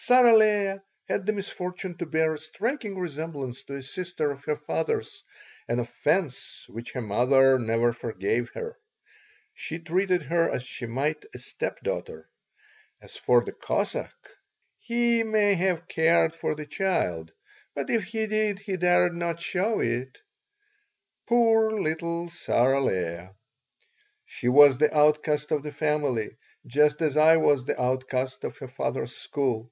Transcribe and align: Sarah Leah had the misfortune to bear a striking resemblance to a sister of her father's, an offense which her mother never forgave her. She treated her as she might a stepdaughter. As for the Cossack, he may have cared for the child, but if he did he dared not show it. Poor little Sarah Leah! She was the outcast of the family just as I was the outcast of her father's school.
Sarah 0.00 0.34
Leah 0.36 0.82
had 1.08 1.26
the 1.26 1.34
misfortune 1.34 1.94
to 1.98 2.06
bear 2.06 2.32
a 2.32 2.38
striking 2.38 2.96
resemblance 2.98 3.64
to 3.64 3.74
a 3.74 3.82
sister 3.82 4.30
of 4.30 4.44
her 4.44 4.56
father's, 4.56 5.22
an 5.66 5.80
offense 5.80 6.66
which 6.68 6.92
her 6.92 7.02
mother 7.02 7.58
never 7.58 7.92
forgave 7.92 8.48
her. 8.50 8.78
She 9.52 9.78
treated 9.80 10.22
her 10.22 10.48
as 10.48 10.62
she 10.62 10.86
might 10.86 11.26
a 11.34 11.38
stepdaughter. 11.38 12.26
As 13.02 13.16
for 13.16 13.44
the 13.44 13.52
Cossack, 13.52 14.14
he 14.78 15.24
may 15.24 15.54
have 15.56 15.88
cared 15.88 16.32
for 16.34 16.54
the 16.54 16.64
child, 16.64 17.32
but 17.74 17.90
if 17.90 18.04
he 18.04 18.26
did 18.26 18.60
he 18.60 18.76
dared 18.78 19.14
not 19.14 19.40
show 19.40 19.80
it. 19.80 20.16
Poor 21.26 21.70
little 21.72 22.30
Sarah 22.30 22.80
Leah! 22.82 23.34
She 24.24 24.48
was 24.48 24.78
the 24.78 24.96
outcast 24.96 25.50
of 25.50 25.62
the 25.64 25.72
family 25.72 26.30
just 26.66 27.02
as 27.02 27.16
I 27.18 27.36
was 27.36 27.64
the 27.64 27.78
outcast 27.78 28.44
of 28.44 28.56
her 28.58 28.68
father's 28.68 29.14
school. 29.14 29.70